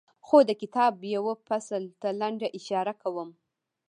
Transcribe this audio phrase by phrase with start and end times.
[0.25, 3.29] خو د کتاب یوه فصل ته لنډه اشاره کوم.